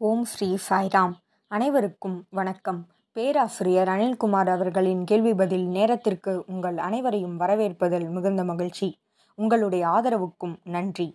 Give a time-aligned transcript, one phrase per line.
[0.00, 1.12] ஓம் ஸ்ரீ சாய்ராம்.
[1.48, 2.86] அனைவருக்கும் வணக்கம்.
[3.12, 8.98] பேராசிரியர் அனில்குமார் அவர்களின் கேள்வி பதில் நேரத்திற்கு உங்கள் அனைவரையும் வரவேற்பதில் மிகுந்த மகிழ்ச்சி.
[9.34, 11.14] உங்களுடைய ஆதரவுக்கும் நன்றி.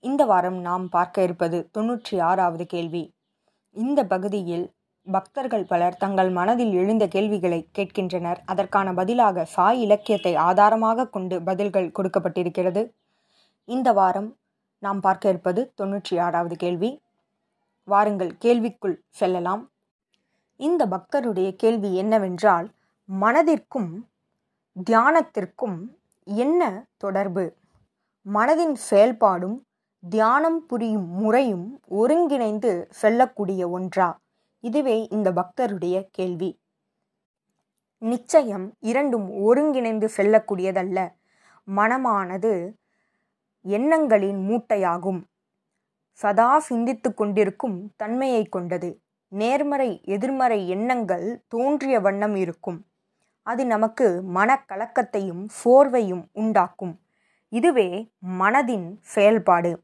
[0.00, 3.14] இந்த வாரம் நாம் பார்க்க இருப்பது தொன்னூற்றி ஆறாவது கேள்வி.
[3.72, 4.72] இந்த பகுதியில்
[5.02, 8.42] பக்தர்கள் பலர் தங்கள் மனதில் எழுந்த கேள்விகளை கேட்கின்றனர்.
[8.44, 12.90] அதற்கான பதிலாக சாய் இலக்கியத்தை ஆதாரமாக கொண்டு பதில்கள் கொடுக்கப்பட்டிருக்கிறது.
[13.64, 14.36] இந்த வாரம்
[14.78, 17.01] நாம் பார்க்க இருப்பது தொன்னூற்றி ஆறாவது கேள்வி.
[17.84, 19.70] வாருங்கள் கேள்விக்குள் செல்லலாம்.
[20.56, 22.70] இந்த பக்தருடைய கேள்வி என்னவென்றால்
[23.20, 24.06] மனதிற்கும்
[24.90, 25.78] தியானத்திற்கும்
[26.24, 27.56] என்ன தொடர்பு?
[28.34, 29.58] மனதின் செயல்பாடும்
[30.08, 34.20] தியானம் புரியும் முறையும் ஒருங்கிணைந்து செல்லக்கூடிய ஒன்றா?
[34.60, 36.60] இதுவே இந்த பக்தருடைய கேள்வி.
[37.98, 41.12] நிச்சயம் இரண்டும் ஒருங்கிணைந்து செல்லக்கூடியதல்ல.
[41.76, 42.74] மனமானது
[43.62, 45.24] எண்ணங்களின் மூட்டையாகும்.
[46.12, 49.00] சதா சிந்தித்து கொண்டிருக்கும் தன்மையை கொண்டது.
[49.28, 52.84] நேர்மறை எதிர்மறை எண்ணங்கள் தோன்றிய வண்ணம் இருக்கும்.
[53.42, 57.00] அது நமக்கு மனக்கலக்கத்தையும் சோர்வையும் உண்டாக்கும்.
[57.48, 59.82] இதுவே மனதின் செயல்பாடு.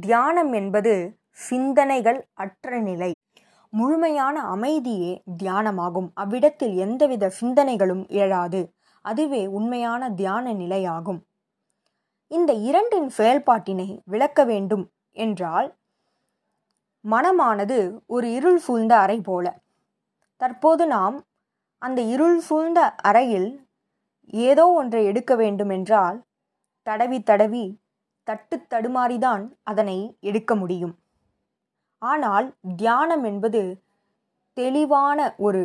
[0.00, 3.12] தியானம் என்பது சிந்தனைகள் அற்ற நிலை.
[3.70, 6.10] முழுமையான அமைதியே தியானமாகும்.
[6.14, 8.68] அவ்விடத்தில் எந்தவித சிந்தனைகளும் எழாது.
[9.02, 11.20] அதுவே உண்மையான தியான நிலையாகும்.
[12.28, 14.91] இந்த இரண்டின் செயல்பாட்டினை விளக்க வேண்டும்.
[15.16, 15.68] என்றால்
[17.04, 19.46] மனமானது ஒரு இருள் சூழ்ந்த அறை போல.
[20.36, 21.16] தற்போது நாம்
[21.78, 23.68] அந்த இருள் சூழ்ந்த அறையில்
[24.32, 26.18] ஏதோ ஒன்றை எடுக்க வேண்டுமென்றால்
[26.82, 27.64] தடவி தடவி
[28.26, 30.94] தட்டு தடுமாறிதான் அதனை எடுக்க முடியும்.
[31.98, 32.46] ஆனால்
[32.76, 33.62] தியானம் என்பது
[34.52, 35.62] தெளிவான ஒரு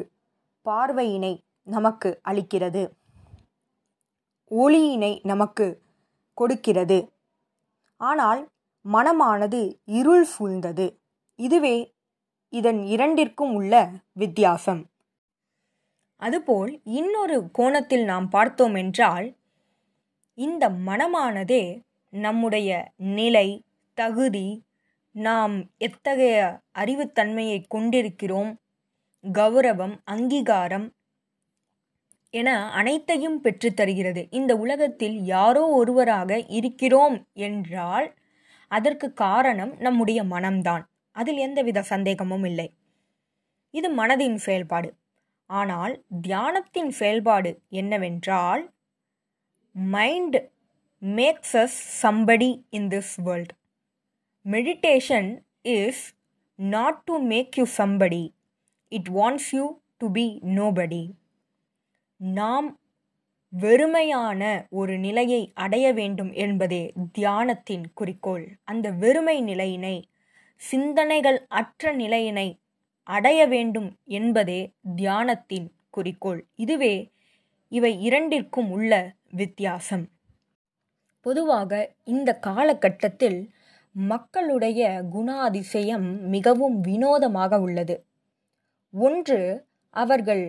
[0.65, 1.33] பார்வையினை
[1.67, 2.83] நமக்கு அளிக்கிறது.
[4.51, 5.67] ஒளியினை நமக்கு
[6.33, 6.99] கொடுக்கிறது.
[8.01, 8.41] ஆனால்
[8.87, 10.97] மனமானது இருள் சூழ்ந்தது.
[11.35, 11.95] இதுவே
[12.49, 14.89] இதன் இரண்டிற்கும் உள்ள வித்தியாசம்.
[16.15, 19.35] அதுபோல் இன்னொரு கோணத்தில் நாம் பார்த்தோம் என்றால்
[20.33, 24.65] இந்த மனமானதே நம்முடைய நிலை தகுதி
[25.11, 28.55] நாம் எத்தகைய அறிவுத்தன்மையை கொண்டிருக்கிறோம்
[29.33, 30.95] கௌரவம் அங்கீகாரம்
[32.29, 34.27] என அனைத்தையும் பெற்றுத்தருகிறது.
[34.29, 38.16] இந்த உலகத்தில் யாரோ ஒருவராக இருக்கிறோம் என்றால்
[38.71, 40.83] அதற்கு காரணம் நம்முடைய மனம்தான்.
[41.15, 42.67] அதில் எந்தவித சந்தேகமும் இல்லை.
[43.73, 44.89] இது மனதின் செயல்பாடு.
[45.49, 47.51] ஆனால் தியானத்தின் செயல்பாடு
[47.81, 48.63] என்னவென்றால்
[49.75, 50.37] mind
[51.01, 53.53] makes us somebody in this world
[54.45, 55.29] meditation
[55.75, 56.03] is
[56.59, 58.23] not to make you somebody
[58.91, 59.65] it wants you
[59.97, 60.25] to be
[60.57, 61.03] nobody
[62.19, 62.67] நாம்
[63.53, 68.57] வெறுமையான ஒரு நிலையை அடைய வேண்டும் என்பதே தியானத்தின் குறிக்கோள்.
[68.63, 70.09] அந்த வெறுமை நிலையினை
[70.55, 72.59] சிந்தனைகள் அற்ற நிலையினை
[73.03, 76.45] அடைய வேண்டும் என்பதே தியானத்தின் குறிக்கோள்.
[76.55, 77.11] இதுவே
[77.71, 78.91] இவை இரண்டிற்கும் உள்ள
[79.31, 80.05] வித்தியாசம்.
[81.21, 81.71] பொதுவாக
[82.03, 83.39] இந்த காலகட்டத்தில்
[83.91, 84.81] மக்களுடைய
[85.11, 88.05] குணாதிசயம் மிகவும் வினோதமாக உள்ளது.
[88.93, 90.45] ஒன்று அவர்கள்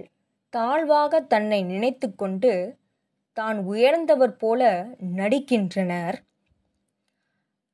[0.49, 2.53] தாழ்வாக தன்னை நினைத்து கொண்டு
[3.39, 4.63] தான் உயர்ந்தவர் போல
[5.19, 6.17] நடிக்கின்றனர்.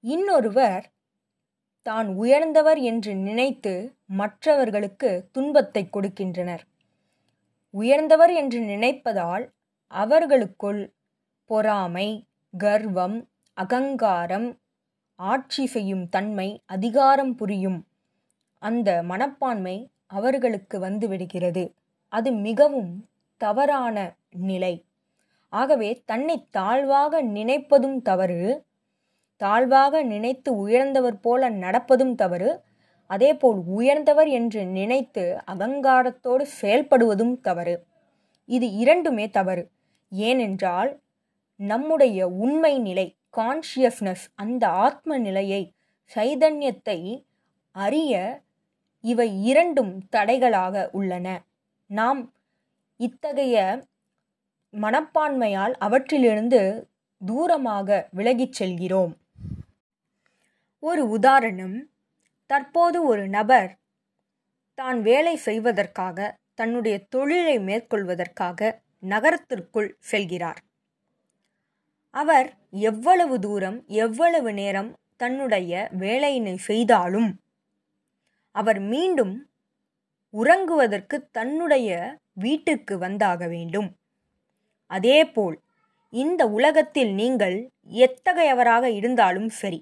[0.04, 0.84] இன்னொருவர்
[1.86, 3.72] தான் உயர்ந்தவர் என்று நினைத்து
[4.20, 6.62] மற்றவர்களுக்கு துன்பத்தை கொடுக்கின்றனர்.
[7.74, 9.44] உயர்ந்தவர் என்று நினைப்பதால்
[9.92, 10.82] அவர்களுக்குள்
[11.50, 12.08] பொறாமை
[12.54, 13.18] கர்வம்
[13.56, 14.48] அகங்காரம்
[15.18, 17.80] ஆட்சி செய்யும் தன்மை அதிகாரம் புரியும்.
[18.62, 19.76] அந்த மனப்பான்மை
[20.16, 21.64] அவர்களுக்கு வந்துவிடுகிறது
[22.12, 22.92] அது மிகவும்
[23.40, 23.96] தவறான
[24.48, 24.74] நிலை.
[25.54, 28.40] ஆகவே தன்னை தாழ்வாக நினைப்பதும் தவறு
[29.40, 32.50] தாழ்வாக நினைத்து உயர்ந்தவர் போல நடப்பதும் தவறு
[33.10, 37.74] அதேபோல் உயர்ந்தவர் என்று நினைத்து அகங்காரத்தோடு செயல்படுவதும் தவறு.
[38.48, 39.64] இது இரண்டுமே தவறு.
[40.12, 40.90] ஏனென்றால்
[41.60, 45.62] நம்முடைய உண்மை நிலை கான்ஷியஸ்னஸ் அந்த ஆத்ம நிலையை
[46.10, 46.98] சைதன்யத்தை
[47.74, 48.14] அறிய
[49.04, 51.26] இவை இரண்டும் தடைகளாக உள்ளன.
[51.90, 52.20] நாம்
[53.00, 53.56] இத்தகைய
[54.74, 56.88] மனப்பான்மையால் அவற்றிலிருந்து
[57.26, 59.12] தூரமாக விலகிச் செல்கிறோம்.
[60.78, 61.76] ஒரு உதாரணம்
[62.46, 63.70] தற்போது ஒரு நபர்
[64.74, 70.60] தான் வேலை செய்வதற்காக தன்னுடைய தொழிலை மேற்கொள்வதற்காக நகரத்திற்குள் செல்கிறார்.
[72.10, 77.30] அவர் எவ்வளவு தூரம் எவ்வளவு நேரம் தன்னுடைய வேலையினை செய்தாலும்
[78.50, 79.34] அவர் மீண்டும்
[80.34, 83.88] உறங்குவதற்கு தன்னுடைய வீட்டிற்கு வந்தாக வேண்டும்.
[84.94, 85.56] அதேபோல்
[86.12, 87.56] இந்த உலகத்தில் நீங்கள்
[87.90, 89.80] எத்தகையவராக இருந்தாலும் சரி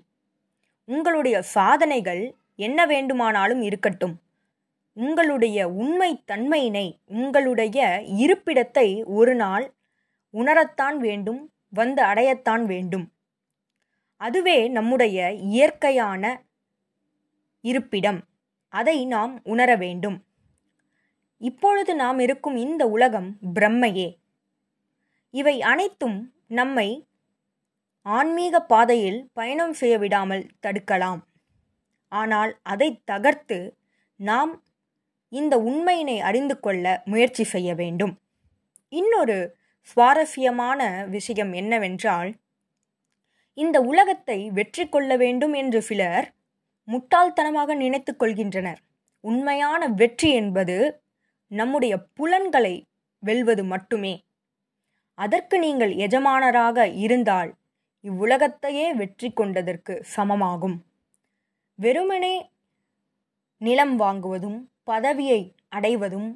[0.88, 2.22] உங்களுடைய சாதனைகள்
[2.56, 4.14] என்ன வேண்டுமானாலும் இருக்கட்டும்.
[4.96, 7.78] உங்களுடைய உண்மை தன்மையினை உங்களுடைய
[8.22, 9.66] இருப்பிடத்தை ஒரு நாள்
[10.34, 13.06] உணரத்தான் வேண்டும் வந்து அடையத்தான் வேண்டும்.
[14.20, 15.18] அதுவே நம்முடைய
[15.52, 16.24] இயற்கையான
[17.64, 18.20] இருப்பிடம்.
[18.72, 20.18] அதை நாம் உணர வேண்டும்.
[21.40, 24.08] இப்பொழுது நாம் இருக்கும் இந்த உலகம் பிரம்மையே.
[25.34, 26.18] இவை அனைத்தும்
[26.48, 26.88] நம்மை
[28.06, 31.20] ஆன்மீக பாதையில் பயணம் செய்ய விடாமல் தடுக்கலாம்.
[32.12, 33.58] ஆனால் அதை தகர்த்து
[34.20, 34.52] நாம்
[35.32, 38.14] இந்த உண்மையினை அறிந்து கொள்ள முயற்சி செய்ய வேண்டும்.
[38.92, 39.36] இன்னொரு
[39.82, 42.30] சுவாரஸ்யமான விஷயம் என்னவென்றால்
[43.58, 46.26] இந்த உலகத்தை வெற்றி கொள்ள வேண்டும் என்று சிலர்
[46.88, 48.80] முட்டாள்தனமாக நினைத்து கொள்கின்றனர்.
[49.24, 50.76] உண்மையான வெற்றி என்பது
[51.50, 52.74] நம்முடைய புலன்களை
[53.22, 54.14] வெல்வது மட்டுமே.
[55.24, 57.50] அதற்கு நீங்கள் எஜமானராக இருந்தால்
[58.04, 60.76] இவ்வுலகத்தையே வெற்றி கொண்டதற்கு சமமாகும்.
[61.78, 62.36] வெறுமனே
[63.60, 64.58] நிலம் வாங்குவதும்
[64.90, 66.30] பதவியை அடைவதும்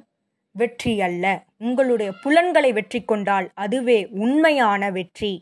[0.55, 1.25] வெற்றி அல்ல.
[1.65, 5.33] உங்களுடைய புலன்களை வெற்றி கொண்டால் அதுவே உண்மையான வெற்றி.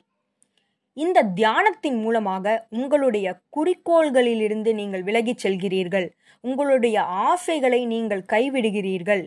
[0.97, 3.27] இந்த தியானத்தின் மூலமாக உங்களுடைய
[3.57, 6.07] குறிக்கோள்களிலிருந்து நீங்கள் விலகிச் செல்கிறீர்கள்.
[6.43, 9.23] உங்களுடைய ஆசைகளை நீங்கள் கைவிடுகிறீர்கள்.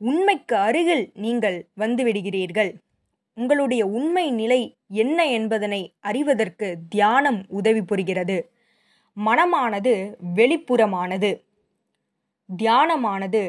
[0.00, 2.72] உண்மைக்கு அருகில் நீங்கள் வந்துவிடுகிறீர்கள்
[3.34, 8.50] உங்களுடைய உண்மை நிலை என்ன என்பதனை அறிவதற்கு தியானம் உதவி புரிகிறது.
[9.16, 11.30] மனமானது வெளிப்புறமானது.
[12.56, 13.42] தியானமானது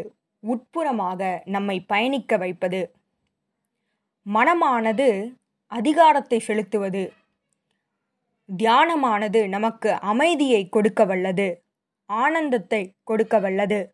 [0.44, 2.82] உட்புறமாக நம்மை பயணிக்க வைப்பது.
[4.26, 5.34] மனமானது
[5.68, 7.14] அதிகாரத்தை செலுத்துவது.
[8.50, 11.62] தியானமானது நமக்கு அமைதியை கொடுக்க வல்லது.
[12.06, 13.94] ஆனந்தத்தை கொடுக்க வல்லது.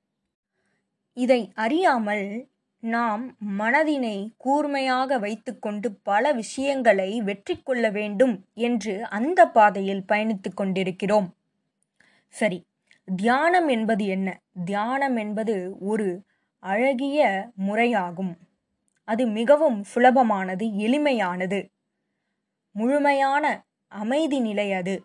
[1.18, 2.50] இதை அறியாமல்
[2.88, 3.24] நாம்
[3.60, 11.28] மனதினை கூர்மையாக வைத்துக்கொண்டு பல விஷயங்களை வெற்றி கொள்ள வேண்டும் என்று அந்த பாதையில் பயணித்துக் கொண்டிருக்கிறோம்.
[12.34, 12.60] சரி
[13.16, 14.28] தியானம் என்பது என்ன?
[14.66, 16.08] தியானம் என்பது ஒரு
[16.64, 17.20] அழகிய
[17.68, 18.34] முறையாகும்.
[19.08, 21.60] அது மிகவும் சுலபமானது எளிமையானது.
[22.76, 23.46] முழுமையான
[23.92, 24.96] அமைதி நிலை அது.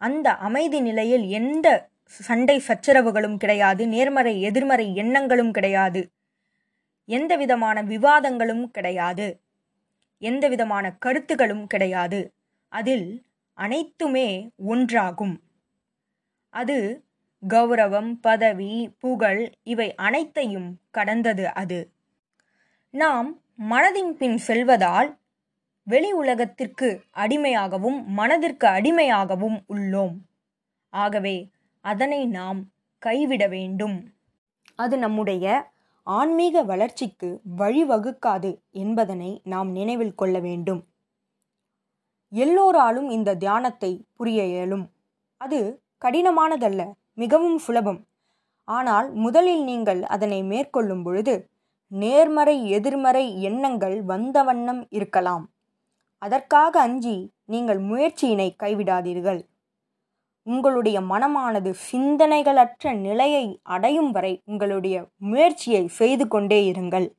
[0.00, 1.66] அந்த அமைதி நிலையில் எந்த
[2.20, 6.00] சண்டை சச்சரவுகளும் கிடையாது நேர்மறை எதிர்மறை எண்ணங்களும் கிடையாது.
[7.04, 9.40] எந்த விதமான விவாதங்களும் கிடையாது.
[10.18, 12.34] எந்த விதமான கருத்துகளும் கிடையாது.
[12.68, 15.36] அதில் அனைத்துமே ஒன்றாகும்.
[16.48, 17.04] அது
[17.48, 21.92] கௌரவம் பதவி புகழ் இவை அனைத்தையும் கடந்தது அது.
[22.90, 25.18] நாம் மனதின் பின் செல்வதால்
[25.82, 30.14] வெளி உலகத்திற்கு அடிமையாகவும் மனதிற்கு அடிமையாகவும் உள்ளோம்.
[30.90, 31.50] ஆகவே
[31.80, 34.12] அதனை நாம் கைவிட வேண்டும்.
[34.74, 35.71] அது நம்முடைய
[36.06, 40.86] ஆன்மீக வளர்ச்சிக்கு வழிவகுக்காது என்பதனை நாம் நினைவில் கொள்ள வேண்டும்.
[42.28, 44.84] எல்லோராலும் இந்த தியானத்தை புரிய இயலும்.
[45.36, 46.82] அது கடினமானதல்ல
[47.14, 48.00] மிகவும் சுலபம்.
[48.64, 51.50] ஆனால் முதலில் நீங்கள் அதனை மேற்கொள்ளும் பொழுது
[51.88, 55.44] நேர்மறை எதிர்மறை எண்ணங்கள் வந்த வண்ணம் இருக்கலாம்.
[56.18, 59.40] அதற்காக அஞ்சி நீங்கள் முயற்சியினை கைவிடாதீர்கள்.
[60.42, 67.12] உங்களுடைய மனமானது சிந்தனைகளற்ற நிலையை அடையும் வரை உங்களுடைய முயற்சியை செய்து கொண்டே இருங்கள்.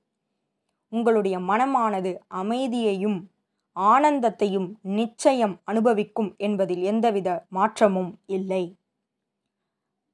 [0.89, 3.31] உங்களுடைய மனமானது அமைதியையும்
[3.75, 8.77] ஆனந்தத்தையும் நிச்சயம் அனுபவிக்கும் என்பதில் எந்தவித மாற்றமும் இல்லை.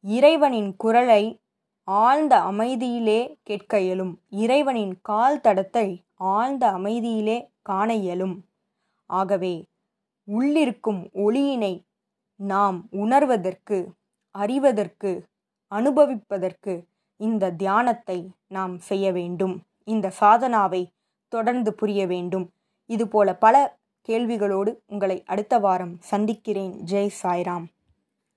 [0.01, 1.41] இறைவனின் குரலை
[1.83, 4.21] ஆழ்ந்த அமைதியிலே கேட்க இயலும்.
[4.29, 8.45] இறைவனின் கால் தடத்தை ஆழ்ந்த அமைதியிலே காண இயலும்.
[9.05, 9.65] ஆகவே
[10.27, 11.73] உள்ளிருக்கும் ஒளியினை
[12.39, 13.91] நாம் உணர்வதற்கு
[14.31, 15.25] அறிவதற்கு
[15.75, 16.85] அனுபவிப்பதற்கு
[17.17, 19.63] இந்த தியானத்தை நாம் செய்ய வேண்டும்.
[19.83, 20.91] இந்த சாதனாவை
[21.27, 22.51] தொடர்ந்து புரிய வேண்டும்.
[22.85, 23.77] இதுபோல பல
[24.07, 26.81] கேள்விகளோடு உங்களை அடுத்த வாரம் சந்திக்கிறேன்.
[26.85, 27.65] ஜெய் சாய்ராம்.